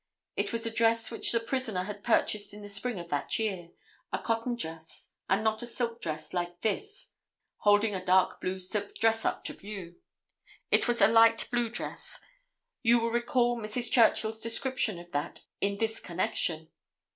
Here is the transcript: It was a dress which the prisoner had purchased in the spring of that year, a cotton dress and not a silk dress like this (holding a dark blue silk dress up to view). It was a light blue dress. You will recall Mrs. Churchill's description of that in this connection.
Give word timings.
It 0.35 0.51
was 0.51 0.65
a 0.65 0.71
dress 0.71 1.11
which 1.11 1.31
the 1.31 1.39
prisoner 1.39 1.83
had 1.83 2.03
purchased 2.03 2.55
in 2.55 2.63
the 2.63 2.69
spring 2.69 2.97
of 2.97 3.09
that 3.09 3.37
year, 3.37 3.69
a 4.11 4.17
cotton 4.17 4.55
dress 4.55 5.13
and 5.29 5.43
not 5.43 5.61
a 5.61 5.67
silk 5.67 6.01
dress 6.01 6.33
like 6.33 6.61
this 6.61 7.11
(holding 7.57 7.93
a 7.93 8.03
dark 8.03 8.41
blue 8.41 8.57
silk 8.57 8.95
dress 8.95 9.25
up 9.25 9.43
to 9.43 9.53
view). 9.53 9.99
It 10.71 10.87
was 10.87 11.01
a 11.01 11.07
light 11.07 11.47
blue 11.51 11.69
dress. 11.69 12.19
You 12.81 12.97
will 12.99 13.11
recall 13.11 13.61
Mrs. 13.61 13.91
Churchill's 13.91 14.41
description 14.41 14.97
of 14.97 15.11
that 15.11 15.43
in 15.59 15.77
this 15.77 15.99
connection. 15.99 16.71